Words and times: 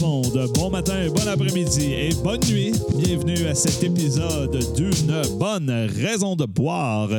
bon 0.00 0.70
matin, 0.70 1.08
bon 1.08 1.26
après-midi 1.26 1.92
et 1.92 2.14
bonne 2.22 2.40
nuit. 2.48 2.72
Bienvenue 2.96 3.46
à 3.46 3.54
cet 3.54 3.82
épisode 3.82 4.56
d'une 4.74 5.38
bonne 5.38 5.70
raison 5.70 6.36
de 6.36 6.44
boire. 6.44 7.10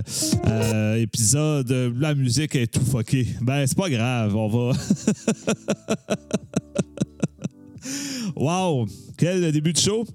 Euh, 0.48 0.96
épisode, 0.96 1.72
la 1.98 2.16
musique 2.16 2.56
est 2.56 2.68
tout 2.68 2.86
fuckée. 2.86 3.28
Ben, 3.42 3.66
c'est 3.68 3.78
pas 3.78 3.90
grave, 3.90 4.36
on 4.36 4.48
va. 4.48 4.78
wow, 8.36 8.86
quel 9.18 9.52
début 9.52 9.74
de 9.74 9.80
show! 9.80 10.06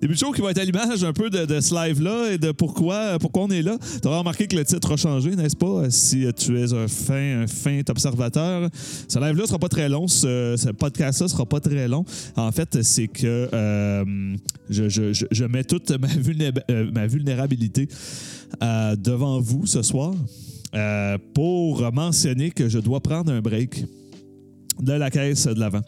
Début 0.00 0.12
de 0.12 0.18
show 0.18 0.30
qui 0.30 0.42
va 0.42 0.50
être 0.50 0.58
à 0.58 0.64
l'image 0.64 1.04
un 1.04 1.14
peu 1.14 1.30
de, 1.30 1.60
ce 1.60 1.74
live-là 1.74 2.32
et 2.32 2.38
de 2.38 2.52
pourquoi, 2.52 3.18
pourquoi 3.18 3.44
on 3.44 3.50
est 3.50 3.62
là. 3.62 3.78
Tu 4.02 4.06
auras 4.06 4.18
remarqué 4.18 4.46
que 4.46 4.54
le 4.54 4.64
titre 4.64 4.92
a 4.92 4.96
changé, 4.96 5.34
n'est-ce 5.34 5.56
pas? 5.56 5.90
Si 5.90 6.26
tu 6.36 6.60
es 6.60 6.74
un 6.74 6.86
fin, 6.86 7.42
un 7.42 7.46
fin 7.46 7.80
observateur. 7.88 8.68
Ce 9.08 9.18
live-là 9.18 9.46
sera 9.46 9.58
pas 9.58 9.70
très 9.70 9.88
long. 9.88 10.06
Ce, 10.06 10.70
podcast-là 10.72 11.28
sera 11.28 11.46
pas 11.46 11.60
très 11.60 11.88
long. 11.88 12.04
En 12.36 12.52
fait, 12.52 12.82
c'est 12.82 13.08
que 13.08 13.48
euh, 13.54 14.36
je, 14.68 15.44
mets 15.46 15.64
toute 15.64 15.90
ma, 15.92 16.08
euh, 16.70 17.06
vulnérabilité 17.06 17.88
euh, 18.62 18.96
devant 18.96 19.40
vous 19.40 19.66
ce 19.66 19.80
soir 19.80 20.14
pour 21.32 21.90
mentionner 21.90 22.50
que 22.50 22.68
je 22.68 22.78
dois 22.78 23.00
prendre 23.00 23.32
un 23.32 23.40
break 23.40 23.82
de 24.78 24.92
la 24.92 25.10
caisse 25.10 25.46
de 25.46 25.58
l'avant. 25.58 25.80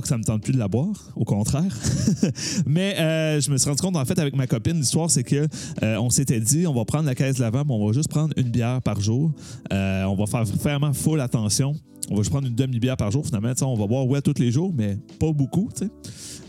Que 0.00 0.08
ça 0.08 0.18
me 0.18 0.24
tente 0.24 0.42
plus 0.42 0.52
de 0.52 0.58
la 0.58 0.68
boire, 0.68 1.10
au 1.16 1.24
contraire. 1.24 1.74
Mais 2.66 2.98
euh, 2.98 3.40
je 3.40 3.50
me 3.50 3.56
suis 3.56 3.68
rendu 3.68 3.80
compte, 3.80 3.96
en 3.96 4.04
fait, 4.04 4.18
avec 4.18 4.36
ma 4.36 4.46
copine, 4.46 4.78
l'histoire, 4.78 5.10
c'est 5.10 5.24
que 5.24 5.46
euh, 5.82 5.96
on 5.98 6.10
s'était 6.10 6.40
dit, 6.40 6.66
on 6.66 6.74
va 6.74 6.84
prendre 6.84 7.06
la 7.06 7.14
caisse 7.14 7.36
de 7.36 7.40
l'avant, 7.40 7.62
mais 7.66 7.72
on 7.72 7.86
va 7.86 7.92
juste 7.92 8.08
prendre 8.08 8.34
une 8.36 8.50
bière 8.50 8.82
par 8.82 9.00
jour. 9.00 9.32
Euh, 9.72 10.04
on 10.04 10.14
va 10.14 10.26
faire 10.26 10.44
vraiment 10.44 10.92
full 10.92 11.20
attention. 11.20 11.74
On 12.10 12.14
va 12.14 12.22
juste 12.22 12.30
prendre 12.30 12.46
une 12.46 12.54
demi-bière 12.54 12.96
par 12.96 13.10
jour. 13.10 13.24
Finalement, 13.24 13.52
on 13.62 13.74
va 13.74 13.86
boire 13.86 14.06
ouais 14.06 14.20
tous 14.20 14.38
les 14.38 14.50
jours, 14.50 14.72
mais 14.76 14.98
pas 15.18 15.32
beaucoup. 15.32 15.68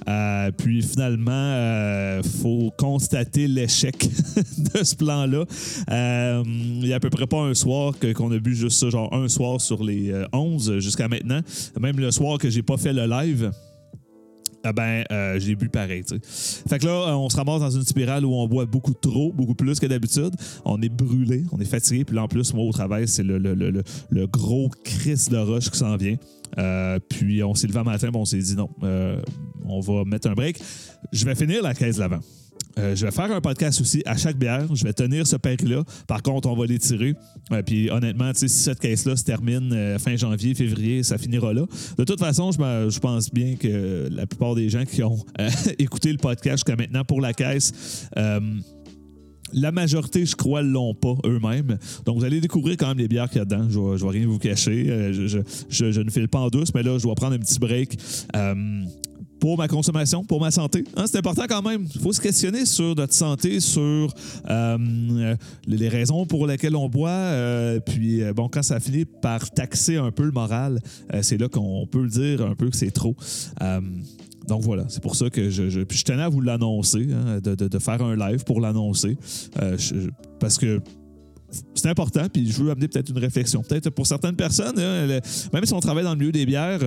Euh, 0.08 0.52
puis 0.52 0.82
finalement, 0.82 1.32
euh, 1.32 2.22
faut 2.24 2.72
constater 2.78 3.48
l'échec 3.48 3.98
de 4.74 4.84
ce 4.84 4.96
plan-là. 4.96 5.44
Euh, 5.92 6.44
il 6.46 6.80
n'y 6.80 6.94
a 6.94 6.98
à 6.98 7.00
peu 7.00 7.10
près 7.10 7.28
pas 7.28 7.42
un 7.42 7.54
soir 7.54 7.94
qu'on 8.16 8.32
a 8.32 8.40
bu 8.40 8.56
juste 8.56 8.80
ça, 8.80 8.90
genre 8.90 9.14
un 9.14 9.28
soir 9.28 9.60
sur 9.60 9.84
les 9.84 10.14
11 10.32 10.80
jusqu'à 10.80 11.08
maintenant. 11.08 11.42
Même 11.80 12.00
le 12.00 12.12
soir 12.12 12.38
que 12.38 12.50
j'ai 12.50 12.64
pas 12.64 12.78
fait 12.78 12.94
le 12.94 13.06
live. 13.06 13.52
Ah 14.64 14.74
ben, 14.74 15.04
j'ai 15.38 15.56
bu 15.56 15.70
pareil. 15.70 16.04
Fait 16.68 16.80
que 16.80 16.86
là, 16.86 17.18
on 17.18 17.30
se 17.30 17.38
ramasse 17.38 17.62
dans 17.62 17.70
une 17.70 17.86
spirale 17.86 18.26
où 18.26 18.34
on 18.34 18.48
boit 18.48 18.66
beaucoup 18.66 18.94
trop, 18.94 19.32
beaucoup 19.32 19.56
plus 19.56 19.80
que 19.80 19.86
d'habitude. 19.86 20.34
On 20.66 20.82
est 20.82 20.90
brûlé, 20.90 21.44
on 21.54 21.60
est 21.60 21.66
fatigué. 21.66 22.04
Puis 22.04 22.16
là, 22.16 22.24
en 22.24 22.28
plus, 22.28 22.54
moi, 22.54 22.66
au 22.66 22.72
travail, 22.72 23.08
c'est 23.08 23.24
le, 23.24 23.38
le, 23.38 23.54
le, 23.54 23.84
le, 24.10 24.28
gros 24.28 24.70
crise 24.84 25.30
de 25.30 25.38
roche 25.38 25.70
qui 25.70 25.78
s'en 25.78 25.96
vient. 25.96 26.16
puis 27.10 27.44
on 27.44 27.54
s'est 27.54 27.68
levé 27.68 27.80
un 27.80 27.84
matin, 27.84 28.10
on 28.14 28.26
s'est 28.26 28.40
dit 28.40 28.56
non, 28.56 28.70
on 29.70 29.80
va 29.80 30.04
mettre 30.06 30.30
un 30.30 30.34
break. 30.34 30.60
Je 31.12 31.26
vais 31.26 31.36
finir 31.36 31.62
la 31.62 31.74
caisse 31.74 31.98
l'avant. 31.98 32.20
Euh, 32.78 32.96
je 32.96 33.06
vais 33.06 33.12
faire 33.12 33.32
un 33.32 33.42
podcast 33.42 33.82
aussi 33.82 34.04
à 34.06 34.16
chaque 34.18 34.38
bière. 34.38 34.74
Je 34.74 34.84
vais 34.84 34.94
tenir 34.94 35.26
ce 35.26 35.36
pari-là. 35.36 35.84
Par 36.08 36.22
contre, 36.22 36.48
on 36.48 36.56
va 36.56 36.66
l'étirer. 36.66 37.16
Euh, 37.52 37.62
puis 37.64 37.90
honnêtement, 37.90 38.32
si 38.34 38.50
cette 38.50 38.80
caisse-là 38.80 39.16
se 39.16 39.24
termine 39.24 39.74
euh, 39.74 39.98
fin 39.98 40.16
janvier, 40.16 40.54
février, 40.54 41.04
ça 41.04 41.18
finira 41.18 41.54
là. 41.54 41.66
De 41.98 42.04
toute 42.04 42.20
façon, 42.20 42.52
je, 42.52 43.00
pense 43.00 43.32
bien 43.32 43.56
que 43.56 44.08
la 44.12 44.26
plupart 44.28 44.56
des 44.56 44.70
gens 44.70 44.86
qui 44.86 45.04
ont 45.04 45.18
écouté 45.80 46.12
le 46.12 46.18
podcast 46.18 46.58
jusqu'à 46.58 46.76
maintenant 46.76 47.04
pour 47.04 47.22
la 47.22 47.34
caisse, 47.34 48.10
la 49.54 49.72
majorité, 49.72 50.26
je 50.26 50.36
crois, 50.36 50.62
ne 50.62 50.70
l'ont 50.70 50.94
pas 50.94 51.16
eux-mêmes. 51.26 51.78
Donc, 52.06 52.18
vous 52.18 52.26
allez 52.26 52.42
découvrir 52.42 52.76
quand 52.76 52.90
même 52.90 52.98
les 52.98 53.08
bières 53.08 53.30
qu'il 53.30 53.38
y 53.38 53.42
a 53.42 53.46
dedans. 53.46 53.66
Je 53.70 53.80
ne 53.80 53.96
vais, 53.96 54.20
rien 54.20 54.28
vous 54.28 54.40
cacher. 54.40 55.14
Je, 55.70 56.02
ne 56.02 56.10
file 56.10 56.28
pas 56.28 56.40
en 56.40 56.50
douce, 56.50 56.74
mais 56.76 56.84
là, 56.84 56.98
je 56.98 57.04
dois 57.04 57.16
prendre 57.16 57.34
un 57.34 57.40
petit 57.40 57.58
break 57.58 57.98
pour 59.40 59.58
ma 59.58 59.68
consommation, 59.68 60.24
pour 60.24 60.40
ma 60.40 60.52
santé. 60.52 60.84
Hein, 60.96 61.06
c'est 61.08 61.18
important 61.18 61.46
quand 61.48 61.62
même. 61.62 61.88
Il 61.94 62.02
faut 62.02 62.14
se 62.14 62.22
questionner 62.22 62.66
sur 62.66 62.96
notre 62.96 63.14
santé, 63.14 63.60
sur 63.60 64.14
euh, 64.50 65.36
les 65.66 65.90
raisons 65.90 66.26
pour 66.26 66.48
lesquelles 66.48 66.76
on 66.76 66.90
boit. 66.90 67.10
Euh, 67.10 67.80
puis, 67.80 68.24
euh, 68.24 68.34
bon, 68.34 68.50
quand 68.50 68.64
ça 68.64 68.80
finit 68.80 69.06
par 69.06 69.50
taxer 69.52 69.98
un 69.98 70.12
peu 70.12 70.24
le 70.24 70.32
moral, 70.32 70.80
c'est 71.22 71.38
là 71.38 71.48
qu'on 71.48 71.88
peut 71.88 72.02
le 72.02 72.10
dire 72.10 72.42
un 72.42 72.56
peu 72.56 72.70
que 72.70 72.76
c'est 72.76 72.92
trop. 72.92 73.16
donc 74.48 74.62
voilà, 74.62 74.86
c'est 74.90 75.02
pour 75.02 75.16
ça 75.16 75.30
que 75.30 75.50
je, 75.50 75.70
je, 75.70 75.82
tenais 76.04 76.24
à 76.24 76.30
vous 76.30 76.42
l'annoncer, 76.42 77.08
hein, 77.12 77.40
de, 77.42 77.80
faire 77.80 78.02
un 78.02 78.16
live 78.16 78.44
pour 78.44 78.62
l'annoncer. 78.62 79.18
parce 80.40 80.58
que 80.58 80.82
c'est 81.76 81.88
important, 81.88 82.28
puis 82.32 82.50
je 82.52 82.62
veux 82.62 82.72
amener 82.72 82.88
peut-être 82.88 83.10
une 83.10 83.20
réflexion. 83.20 83.64
Peut-être 83.64 83.90
pour 83.90 84.08
certaines 84.08 84.36
personnes, 84.36 84.78
hein, 84.80 85.20
même 85.54 85.66
si 85.66 85.74
on 85.74 85.80
travaille 85.80 86.04
dans 86.04 86.12
le 86.14 86.20
milieu 86.20 86.32
des 86.32 86.46
bières, 86.46 86.80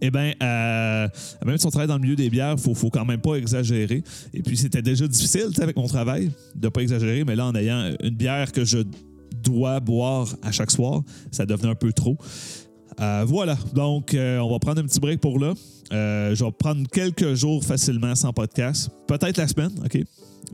eh 0.00 0.10
bien, 0.10 0.32
euh, 0.42 1.08
même 1.44 1.58
si 1.58 1.66
on 1.66 1.70
travaille 1.70 1.88
dans 1.88 1.96
le 1.96 2.02
milieu 2.02 2.16
des 2.16 2.30
bières, 2.30 2.54
il 2.56 2.62
faut, 2.62 2.74
faut 2.74 2.90
quand 2.90 3.04
même 3.04 3.20
pas 3.20 3.34
exagérer. 3.34 4.02
Et 4.32 4.42
puis, 4.42 4.56
c'était 4.56 4.82
déjà 4.82 5.06
difficile 5.06 5.50
avec 5.60 5.76
mon 5.76 5.86
travail 5.86 6.30
de 6.54 6.68
pas 6.68 6.80
exagérer, 6.80 7.24
mais 7.24 7.36
là, 7.36 7.46
en 7.46 7.54
ayant 7.54 7.94
une 8.02 8.14
bière 8.14 8.52
que 8.52 8.64
je 8.64 8.78
dois 9.42 9.80
boire 9.80 10.34
à 10.42 10.52
chaque 10.52 10.70
soir, 10.70 11.02
ça 11.30 11.46
devenait 11.46 11.70
un 11.70 11.74
peu 11.74 11.92
trop. 11.92 12.16
Euh, 13.00 13.24
voilà, 13.26 13.56
donc 13.74 14.14
euh, 14.14 14.38
on 14.38 14.50
va 14.50 14.58
prendre 14.58 14.80
un 14.80 14.84
petit 14.84 15.00
break 15.00 15.20
pour 15.20 15.38
là. 15.38 15.54
Je 15.90 16.44
vais 16.44 16.52
prendre 16.52 16.88
quelques 16.88 17.34
jours 17.34 17.64
facilement 17.64 18.14
sans 18.14 18.32
podcast. 18.32 18.90
Peut-être 19.06 19.36
la 19.36 19.48
semaine, 19.48 19.72
OK? 19.84 19.98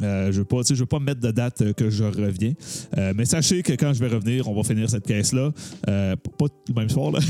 Euh, 0.02 0.32
je 0.32 0.41
ne 0.41 0.76
veux, 0.78 0.86
pas 0.86 0.98
me 0.98 1.04
mettre 1.04 1.20
de 1.20 1.30
date 1.30 1.60
euh, 1.62 1.72
que 1.72 1.91
je 1.91 2.04
reviens. 2.04 2.54
Euh, 2.96 3.12
mais 3.14 3.24
sachez 3.24 3.62
que 3.62 3.72
quand 3.72 3.92
je 3.92 4.00
vais 4.00 4.08
revenir, 4.08 4.48
on 4.48 4.54
va 4.54 4.62
finir 4.62 4.88
cette 4.88 5.06
caisse-là. 5.06 5.50
pas 5.84 6.46
le 6.68 6.74
même 6.74 6.88
soir, 6.88 7.10
là. 7.12 7.20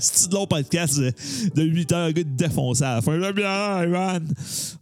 C'est 0.00 0.32
long 0.32 0.46
podcast 0.46 0.98
de, 0.98 1.62
8 1.62 1.92
heures, 1.92 2.12
gars 2.12 2.22
défoncé 2.24 2.82
à 2.82 2.94
la 2.94 3.02
fin. 3.02 3.18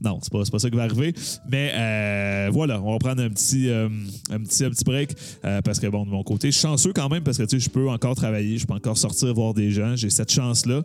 Non, 0.00 0.20
c'est 0.22 0.32
pas, 0.32 0.42
pas 0.50 0.58
ça 0.60 0.70
qui 0.70 0.76
va 0.76 0.84
arriver. 0.84 1.12
Mais 1.50 2.48
voilà, 2.52 2.81
on 2.81 2.92
va 2.92 2.98
prendre 2.98 3.22
un 3.22 3.31
petit, 3.31 3.69
un 3.70 4.38
petit, 4.41 4.64
un 4.64 4.70
petit 4.70 4.84
break. 4.84 5.16
parce 5.64 5.81
que, 5.81 5.88
bon, 5.88 6.04
de 6.04 6.10
mon 6.10 6.22
côté, 6.22 6.52
je 6.52 6.56
suis 6.56 6.62
chanceux 6.62 6.92
quand 6.92 7.08
même 7.08 7.25
parce 7.25 7.38
que 7.38 7.58
je 7.58 7.69
peux 7.69 7.88
encore 7.88 8.14
travailler, 8.14 8.56
je 8.56 8.66
peux 8.66 8.75
encore 8.75 8.96
sortir 8.96 9.34
voir 9.34 9.52
des 9.52 9.72
gens. 9.72 9.96
J'ai 9.96 10.10
cette 10.10 10.31
chance-là. 10.31 10.82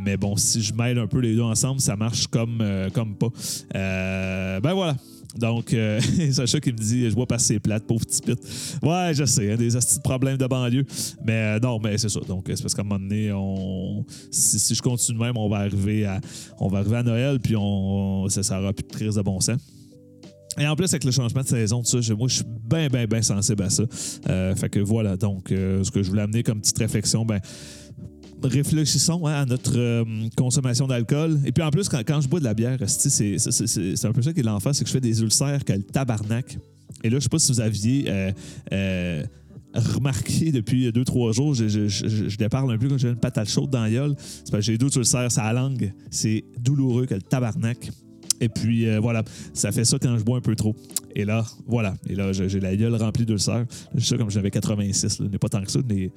mais 0.00 0.11
bon, 0.16 0.36
si 0.36 0.62
je 0.62 0.74
mêle 0.74 0.98
un 0.98 1.06
peu 1.06 1.20
les 1.20 1.34
deux 1.34 1.42
ensemble, 1.42 1.80
ça 1.80 1.96
marche 1.96 2.26
comme, 2.26 2.62
comme 2.92 3.16
pas. 3.16 3.30
ben 3.72 4.74
voilà. 4.74 4.96
Donc, 5.36 5.72
euh, 5.72 6.00
Sacha 6.32 6.60
qui 6.60 6.72
me 6.72 6.78
dit 6.78 7.08
Je 7.08 7.14
vois 7.14 7.26
passer 7.26 7.54
ses 7.54 7.60
plates, 7.60 7.84
pauvre 7.86 8.04
petit 8.04 8.20
pit. 8.20 8.38
Ouais, 8.82 9.12
je 9.14 9.24
sais, 9.24 9.52
hein, 9.52 9.56
des 9.56 9.76
astuces 9.76 9.98
de 9.98 10.02
problèmes 10.02 10.36
de 10.36 10.46
banlieue. 10.46 10.84
Mais 11.24 11.56
euh, 11.56 11.60
non, 11.60 11.78
mais 11.82 11.98
c'est 11.98 12.08
ça. 12.08 12.20
Donc, 12.20 12.44
c'est 12.48 12.62
parce 12.62 12.74
qu'à 12.74 12.82
un 12.82 12.84
moment 12.84 13.00
donné, 13.00 13.32
on, 13.32 14.04
si, 14.30 14.74
je 14.74 14.82
continue 14.82 15.18
même, 15.18 15.36
on 15.36 15.48
va 15.48 15.58
arriver 15.58 16.04
à, 16.04 16.20
on 16.58 16.68
va 16.68 16.78
arriver 16.78 16.96
à 16.96 17.02
Noël, 17.02 17.40
puis 17.40 17.54
on, 17.56 18.28
ça, 18.28 18.42
ça 18.42 18.60
aura 18.60 18.72
plus 18.72 18.84
de 18.84 18.92
crise 18.92 19.14
de 19.14 19.22
bon 19.22 19.40
sens. 19.40 19.58
Et 20.58 20.66
en 20.66 20.76
plus, 20.76 20.92
avec 20.92 21.04
le 21.04 21.12
changement 21.12 21.40
de 21.40 21.46
saison, 21.46 21.82
tout 21.82 22.02
ça, 22.02 22.14
moi, 22.14 22.28
je 22.28 22.34
suis 22.34 22.44
bien, 22.44 22.88
bien, 22.88 23.06
bien 23.06 23.22
sensible 23.22 23.62
à 23.62 23.70
ça. 23.70 23.84
Euh, 24.28 24.54
fait 24.54 24.68
que 24.68 24.80
voilà, 24.80 25.16
donc, 25.16 25.46
ce 25.48 25.90
que 25.90 26.02
je 26.02 26.10
voulais 26.10 26.22
amener 26.22 26.42
comme 26.42 26.60
petite 26.60 26.78
réflexion, 26.78 27.24
ben, 27.24 27.40
réfléchissons 28.44 29.26
hein, 29.26 29.42
à 29.42 29.44
notre 29.44 29.76
euh, 29.76 30.04
consommation 30.36 30.86
d'alcool. 30.86 31.38
Et 31.44 31.52
puis 31.52 31.62
en 31.62 31.70
plus, 31.70 31.88
quand, 31.88 32.20
je 32.20 32.28
bois 32.28 32.40
de 32.40 32.44
la 32.44 32.54
bière, 32.54 32.78
c'est 32.86 34.04
un 34.04 34.12
peu 34.12 34.22
ça 34.22 34.32
qui 34.32 34.40
est 34.40 34.44
l'enfer, 34.44 34.74
c'est 34.74 34.84
que 34.84 34.88
je 34.88 34.94
fais 34.94 35.00
des 35.00 35.22
ulcères 35.22 35.64
que 35.64 35.72
le 35.72 35.82
tabarnak. 35.82 36.58
Et 37.04 37.10
là, 37.10 37.18
je 37.18 37.24
sais 37.24 37.28
pas 37.28 37.38
si 37.38 37.52
vous 37.52 37.60
aviez 37.60 38.04
euh, 38.08 38.32
euh, 38.72 39.24
remarqué 39.74 40.52
depuis 40.52 40.92
deux, 40.92 41.04
trois 41.04 41.32
jours, 41.32 41.54
je, 41.54 41.66
je, 41.68 42.44
un 42.44 42.78
peu 42.78 42.88
quand 42.88 42.98
j'ai 42.98 43.08
une 43.08 43.16
patate 43.16 43.48
chaude 43.48 43.70
dans 43.70 43.82
la 43.82 43.90
gueule. 43.90 44.14
C'est 44.18 44.50
parce 44.50 44.66
que 44.66 44.72
j'ai 44.72 44.78
deux 44.78 44.96
ulcères, 44.96 45.30
ça 45.32 45.52
langue. 45.52 45.92
C'est 46.10 46.44
douloureux 46.60 47.06
que 47.06 47.14
le 47.14 47.22
tabarnak. 47.22 47.90
Et 48.40 48.48
puis 48.48 48.96
voilà, 48.98 49.22
ça 49.54 49.70
fait 49.70 49.84
ça 49.84 49.98
quand 50.00 50.18
je 50.18 50.24
bois 50.24 50.38
un 50.38 50.40
peu 50.40 50.56
trop. 50.56 50.74
Et 51.14 51.24
là, 51.24 51.44
voilà. 51.66 51.94
Et 52.08 52.16
là, 52.16 52.32
j'ai 52.32 52.60
la 52.60 52.74
gueule 52.74 52.94
remplie 52.96 53.24
d'ulcères. 53.24 53.66
Je 53.94 54.04
sais 54.04 54.16
comme 54.16 54.30
j'avais 54.30 54.50
86, 54.50 55.20
n'est 55.20 55.38
pas 55.38 55.48
tant 55.48 55.62
que 55.62 55.70
ça, 55.70 55.78
mais 55.88 56.10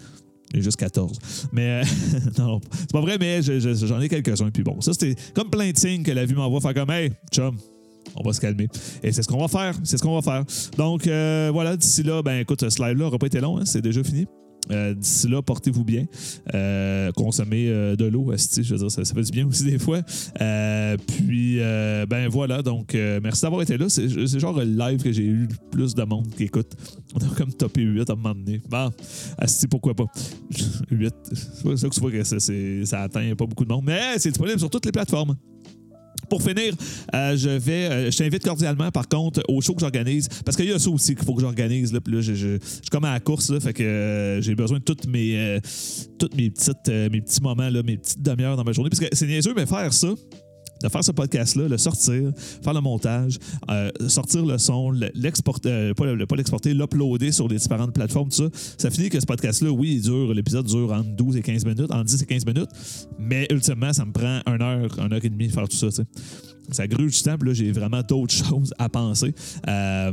j'ai 0.54 0.62
juste 0.62 0.78
14. 0.78 1.20
Mais 1.52 1.82
euh, 1.82 1.84
non, 2.38 2.60
c'est 2.72 2.92
pas 2.92 3.02
vrai, 3.02 3.18
mais 3.20 3.42
j'en 3.42 4.02
ai 4.02 4.10
quelques-uns. 4.10 4.52
Puis 4.52 4.64
bon, 4.64 4.80
ça, 4.82 4.94
c'était 4.94 5.16
comme 5.34 5.50
plein 5.50 5.72
de 5.72 5.78
signes 5.78 6.04
que 6.04 6.12
la 6.12 6.26
vie 6.26 6.34
m'envoie 6.34 6.62
faire 6.62 6.74
comme 6.74 6.92
Hey, 6.92 7.12
chum, 7.32 7.58
on 8.16 8.24
va 8.24 8.34
se 8.34 8.40
calmer. 8.40 8.68
Et 9.04 9.12
c'est 9.12 9.24
ce 9.24 9.28
qu'on 9.28 9.40
va 9.40 9.48
faire. 9.48 9.76
C'est 9.84 9.98
ce 9.98 10.04
qu'on 10.04 10.20
va 10.20 10.22
faire. 10.22 10.44
Donc, 10.78 11.08
euh, 11.08 11.50
voilà, 11.52 11.76
d'ici 11.76 12.04
là, 12.04 12.22
ben 12.22 12.40
écoute, 12.40 12.70
ce 12.70 12.82
live-là 12.82 13.06
n'aura 13.06 13.18
pas 13.18 13.28
été 13.28 13.40
long, 13.40 13.58
hein, 13.58 13.66
c'est 13.66 13.82
déjà 13.82 14.04
fini. 14.04 14.26
Euh, 14.72 14.94
d'ici 14.94 15.28
là, 15.28 15.42
portez-vous 15.42 15.84
bien. 15.84 16.06
Euh, 16.54 17.12
consommez 17.12 17.68
euh, 17.70 17.96
de 17.96 18.06
l'eau, 18.06 18.32
je 18.32 18.74
veux 18.74 18.78
dire, 18.78 18.92
ça, 18.92 19.04
fait 19.04 19.22
du 19.22 19.32
bien 19.32 19.48
aussi 19.48 19.64
des 19.64 19.80
fois. 19.80 20.02
puis, 21.08 21.60
ben 21.60 22.28
voilà, 22.30 22.62
donc 22.62 22.96
merci 23.22 23.42
d'avoir 23.44 23.62
été 23.62 23.78
là. 23.78 23.90
C'est 23.90 24.40
genre 24.40 24.58
le 24.58 24.66
live 24.66 25.02
que 25.04 25.12
j'ai 25.12 25.24
eu 25.24 25.48
le 25.48 25.70
plus 25.72 25.94
de 25.96 26.04
monde 26.04 26.28
qui 26.36 26.44
écoute. 26.44 26.72
On 27.14 27.20
a 27.20 27.36
comme 27.36 27.54
topé 27.54 27.82
8 27.82 28.10
à 28.10 28.14
un 28.14 28.16
moment 28.16 28.36
donné. 28.36 28.62
Bon, 28.70 28.92
Asti, 29.38 29.68
pourquoi 29.68 29.94
pas? 29.94 30.06
8, 30.92 31.14
c'est 31.24 31.78
ça 31.78 31.90
que 31.90 31.94
tu 31.94 32.00
vois 32.00 32.12
que 32.12 32.24
ça, 32.24 32.40
ça 32.40 33.02
atteint 33.02 33.36
pas 33.36 33.46
beaucoup 33.46 33.66
de 33.66 33.74
monde. 33.74 33.84
Mais 33.86 34.18
c'est 34.18 34.30
disponible 34.30 34.60
sur 34.60 34.70
toutes 34.70 34.86
les 34.86 34.92
plateformes. 34.92 35.36
Pour 36.30 36.42
finir, 36.42 36.74
euh, 37.14 37.38
je 37.38 37.50
vais, 37.50 37.86
euh, 37.86 38.12
je 38.12 38.18
t'invite 38.18 38.44
cordialement, 38.44 38.90
par 38.90 39.08
contre, 39.08 39.44
au 39.48 39.62
show 39.62 39.74
que 39.74 39.82
j'organise, 39.82 40.28
parce 40.44 40.58
qu'il 40.58 40.66
y 40.66 40.72
a 40.72 40.80
ça 40.80 40.90
aussi 40.90 41.16
qu'il 41.16 41.24
faut 41.24 41.36
que 41.36 41.42
j'organise. 41.42 41.94
Là, 41.94 42.00
là, 42.06 42.22
je, 42.22 42.34
je, 42.34 42.48
je 42.48 42.66
suis 42.66 42.90
comme 42.92 43.06
à 43.06 43.14
la 43.14 43.20
course, 43.20 43.58
fait 43.60 43.74
que 43.74 43.84
euh, 43.84 44.42
j'ai 44.42 44.56
besoin 44.56 44.80
de 44.80 44.84
toutes 44.84 45.08
mes, 45.08 45.60
petits 46.20 47.42
moments, 47.42 47.70
mes 47.72 47.98
petites 47.98 48.22
demi-heures 48.22 48.58
dans 48.58 48.64
ma 48.64 48.72
journée, 48.72 48.90
parce 48.90 49.02
que 49.02 49.16
c'est 49.16 49.28
niaiseux, 49.28 49.54
mais 49.56 49.66
faire 49.66 49.94
ça. 49.94 50.10
De 50.84 50.90
faire 50.90 51.04
ce 51.04 51.12
podcast-là, 51.12 51.68
le 51.70 51.78
sortir, 51.78 52.32
faire 52.62 52.74
le 52.74 52.82
montage, 52.82 53.38
euh, 53.70 53.90
sortir 54.10 54.46
le 54.46 54.58
son, 54.58 54.92
le- 54.92 55.10
l'exporter, 55.16 55.70
euh, 55.70 55.94
pas 55.94 56.36
l'exporter, 56.36 56.74
l'uploader 56.74 57.32
sur 57.32 57.48
les 57.48 57.56
différentes 57.58 57.94
plateformes, 57.94 58.30
tout 58.30 58.36
ça, 58.36 58.50
ça 58.78 58.92
finit 58.92 59.10
que 59.10 59.20
ce 59.20 59.26
podcast-là, 59.26 59.72
oui, 59.72 59.96
il 59.96 60.02
dure, 60.02 60.34
l'épisode 60.34 60.66
dure 60.66 60.92
entre 60.92 61.10
12 61.16 61.38
et 61.38 61.42
15 61.42 61.66
minutes, 61.66 61.92
entre 61.92 62.04
10 62.04 62.22
et 62.22 62.26
15 62.26 62.46
minutes, 62.46 62.70
mais 63.18 63.48
ultimement, 63.52 63.94
ça 63.94 64.04
me 64.06 64.12
prend 64.12 64.42
une 64.48 64.62
heure, 64.62 65.00
une 65.00 65.14
heure 65.14 65.24
et 65.24 65.30
demie 65.30 65.48
de 65.48 65.54
faire 65.54 65.68
tout 65.68 65.78
ça, 65.78 65.88
tu 65.88 65.96
sais. 65.96 66.04
Ça 66.72 66.88
gruge 66.88 67.16
du 67.16 67.22
temps, 67.24 67.38
puis 67.38 67.48
là, 67.50 67.54
j'ai 67.54 67.72
vraiment 67.72 68.02
d'autres 68.02 68.34
choses 68.46 68.74
à 68.78 68.90
penser. 68.90 69.34
Euh, 69.70 70.12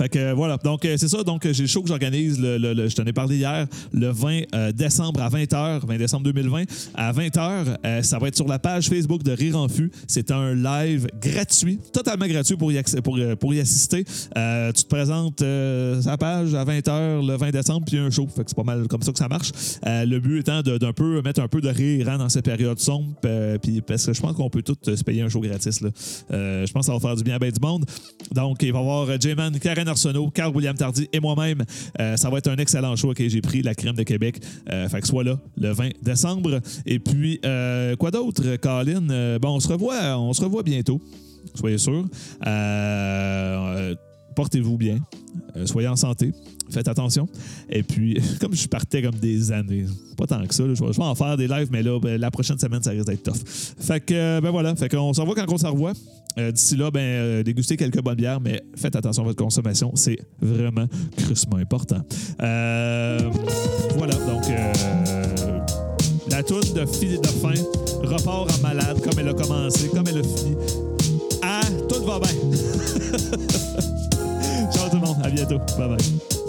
fait 0.00 0.08
que 0.08 0.18
euh, 0.18 0.34
voilà, 0.34 0.56
donc 0.56 0.84
euh, 0.84 0.96
c'est 0.96 1.08
ça. 1.08 1.22
Donc 1.22 1.44
euh, 1.44 1.52
j'ai 1.52 1.64
le 1.64 1.68
show 1.68 1.82
que 1.82 1.88
j'organise, 1.88 2.40
le, 2.40 2.88
je 2.88 2.94
t'en 2.96 3.04
ai 3.04 3.12
parlé 3.12 3.36
hier, 3.36 3.66
le 3.92 4.08
20 4.08 4.40
euh, 4.54 4.72
décembre 4.72 5.20
à 5.20 5.28
20h, 5.28 5.86
20 5.86 5.96
décembre 5.98 6.24
2020, 6.24 6.64
à 6.94 7.12
20h. 7.12 7.76
euh, 7.84 8.02
ça 8.02 8.18
va 8.18 8.28
être 8.28 8.36
sur 8.36 8.48
la 8.48 8.58
page 8.58 8.88
Facebook 8.88 9.22
de 9.22 9.32
Rire 9.32 9.58
en 9.58 9.68
Fût. 9.68 9.90
C'est 10.06 10.30
un 10.30 10.54
live 10.54 11.06
gratuit, 11.20 11.78
totalement 11.92 12.26
gratuit 12.26 12.56
pour 12.56 12.72
y, 12.72 12.78
assister. 13.60 14.04
Tu 14.04 14.82
te 14.82 14.88
présentes 14.88 15.42
euh, 15.42 16.00
sa 16.00 16.16
page 16.16 16.54
à 16.54 16.64
20h 16.64 17.26
le 17.26 17.36
20 17.36 17.50
décembre, 17.50 17.84
puis 17.86 17.98
un 17.98 18.10
show. 18.10 18.26
Fait 18.34 18.42
que 18.42 18.48
c'est 18.50 18.56
pas 18.56 18.62
mal 18.62 18.88
comme 18.88 19.02
ça 19.02 19.12
que 19.12 19.18
ça 19.18 19.28
marche. 19.28 19.52
Le 19.84 20.18
but 20.18 20.40
étant 20.40 20.62
d'un 20.62 20.92
peu 20.92 21.20
mettre 21.22 21.42
un 21.42 21.48
peu 21.48 21.60
de 21.60 21.68
rire 21.68 22.08
hein, 22.08 22.18
dans 22.18 22.28
cette 22.30 22.44
période 22.46 22.78
sombre, 22.78 23.08
puis 23.60 23.82
parce 23.82 24.06
que 24.06 24.14
je 24.14 24.20
pense 24.20 24.34
qu'on 24.34 24.48
peut 24.48 24.62
tous 24.62 24.94
se 24.94 25.04
payer 25.04 25.22
un 25.22 25.28
show 25.28 25.40
gratis. 25.40 25.80
Je 26.30 26.72
pense 26.72 26.86
que 26.86 26.92
ça 26.92 26.94
va 26.94 27.00
faire 27.00 27.16
du 27.16 27.22
bien 27.22 27.36
à 27.36 27.38
bien 27.38 27.50
du 27.50 27.60
monde. 27.60 27.84
Donc, 28.32 28.62
il 28.62 28.72
va 28.72 28.78
y 28.78 28.82
avoir 28.82 29.20
J-Man, 29.20 29.58
Karen 29.58 29.89
Arsenault, 29.90 30.30
Carl 30.30 30.54
William 30.54 30.76
Tardy 30.76 31.08
et 31.12 31.20
moi-même. 31.20 31.64
Euh, 32.00 32.16
ça 32.16 32.30
va 32.30 32.38
être 32.38 32.48
un 32.48 32.56
excellent 32.56 32.96
show. 32.96 33.10
OK, 33.10 33.22
j'ai 33.26 33.40
pris 33.40 33.62
la 33.62 33.74
crème 33.74 33.96
de 33.96 34.02
Québec. 34.02 34.40
Euh, 34.70 34.88
fait 34.88 35.00
que 35.00 35.06
soit 35.06 35.24
là 35.24 35.38
le 35.56 35.70
20 35.70 35.90
décembre. 36.02 36.60
Et 36.86 36.98
puis, 36.98 37.40
euh, 37.44 37.96
quoi 37.96 38.10
d'autre, 38.10 38.56
Colin? 38.56 39.38
Bon, 39.38 39.56
on 39.56 39.60
se 39.60 39.68
revoit, 39.68 40.18
on 40.18 40.32
se 40.32 40.42
revoit 40.42 40.62
bientôt. 40.62 41.00
Soyez 41.54 41.78
sûrs. 41.78 42.06
Portez-vous 44.36 44.78
bien. 44.78 44.98
Soyez 45.66 45.88
en 45.88 45.96
santé. 45.96 46.32
Faites 46.70 46.88
attention. 46.88 47.28
Et 47.68 47.82
puis, 47.82 48.18
comme 48.40 48.54
je 48.54 48.68
partais 48.68 49.02
comme 49.02 49.16
des 49.16 49.50
années, 49.52 49.86
pas 50.16 50.26
tant 50.26 50.46
que 50.46 50.54
ça, 50.54 50.64
je, 50.72 50.84
vais, 50.84 51.02
en 51.02 51.14
faire 51.14 51.36
des 51.36 51.48
lives, 51.48 51.68
mais 51.70 51.82
là, 51.82 51.98
ben, 51.98 52.20
la 52.20 52.30
prochaine 52.30 52.58
semaine, 52.58 52.82
ça 52.82 52.90
risque 52.90 53.06
d'être 53.06 53.24
tough. 53.24 53.42
Fait 53.78 54.00
que, 54.00 54.40
ben 54.40 54.50
voilà. 54.50 54.74
Fait 54.76 54.88
qu'on 54.88 55.12
se 55.12 55.20
revoit 55.20 55.34
quand 55.34 55.52
on 55.52 55.58
se 55.58 55.66
revoit. 55.66 55.92
Euh, 56.38 56.52
D'ici 56.52 56.76
là, 56.76 56.90
ben, 56.90 57.00
euh, 57.00 57.42
dégustez 57.42 57.76
quelques 57.76 58.00
bonnes 58.02 58.14
bières, 58.16 58.40
mais 58.40 58.62
faites 58.76 58.96
attention 58.96 59.22
à 59.22 59.26
votre 59.26 59.42
consommation. 59.42 59.92
C'est 59.94 60.18
vraiment 60.40 60.86
crûsement 61.16 61.56
important. 61.56 62.00
Euh, 62.42 63.18
voilà. 63.96 64.14
Donc, 64.14 64.44
euh, 64.48 64.72
la 66.30 66.42
toune 66.42 66.60
de 66.74 66.86
filet 66.86 67.18
de 67.18 67.26
fin 67.26 67.52
repart 68.02 68.50
en 68.50 68.58
malade 68.62 69.00
comme 69.02 69.18
elle 69.18 69.28
a 69.28 69.34
commencé, 69.34 69.88
comme 69.88 70.04
elle 70.08 70.18
a 70.18 70.22
fini. 70.22 70.56
Ah, 71.42 71.60
tout 71.88 72.04
va 72.04 72.18
bien. 72.20 72.30
Ciao 74.72 74.88
tout 74.88 74.96
le 74.96 75.00
monde. 75.06 75.16
À 75.22 75.30
bientôt. 75.30 75.58
Bye 75.76 75.88
bye. 75.88 76.39